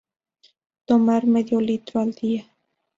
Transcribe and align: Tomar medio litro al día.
Tomar 0.85 1.27
medio 1.27 1.61
litro 1.61 1.99
al 2.01 2.11
día. 2.13 2.49